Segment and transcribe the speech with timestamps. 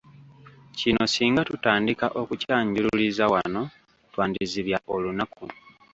[0.79, 3.61] Kino singa tutandika okukyanjululiza wano
[4.11, 5.45] twandizibya olunaku!